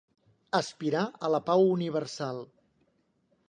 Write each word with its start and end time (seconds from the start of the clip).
Aspirar 0.59 1.03
a 1.27 1.31
la 1.35 1.41
pau 1.51 1.67
universal. 1.77 2.43